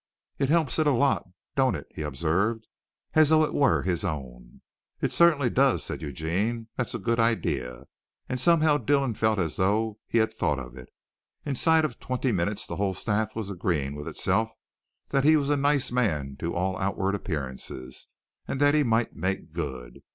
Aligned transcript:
"It 0.39 0.49
helps 0.49 0.79
it 0.79 0.87
a 0.87 0.91
lot, 0.91 1.29
don't 1.55 1.75
it," 1.75 1.85
he 1.93 2.01
observed, 2.01 2.65
as 3.13 3.29
though 3.29 3.43
it 3.43 3.53
were 3.53 3.83
his 3.83 4.03
own. 4.03 4.61
"It 4.99 5.11
certainly 5.11 5.51
does," 5.51 5.83
said 5.83 6.01
Eugene, 6.01 6.69
"that's 6.75 6.95
a 6.95 6.97
good 6.97 7.19
idea," 7.19 7.83
and 8.27 8.39
somehow 8.39 8.77
Dillon 8.77 9.13
felt 9.13 9.37
as 9.37 9.57
though 9.57 9.99
he 10.07 10.17
had 10.17 10.33
thought 10.33 10.57
of 10.57 10.75
it. 10.75 10.89
Inside 11.45 11.85
of 11.85 11.99
twenty 11.99 12.31
minutes 12.31 12.65
the 12.65 12.77
whole 12.77 12.95
staff 12.95 13.35
was 13.35 13.51
agreeing 13.51 13.93
with 13.93 14.07
itself 14.07 14.49
that 15.09 15.23
he 15.23 15.37
was 15.37 15.51
a 15.51 15.55
nice 15.55 15.91
man 15.91 16.35
to 16.39 16.55
all 16.55 16.79
outward 16.79 17.13
appearances 17.13 18.07
and 18.47 18.59
that 18.59 18.73
he 18.73 18.81
might 18.81 19.15
make 19.15 19.53
good. 19.53 20.01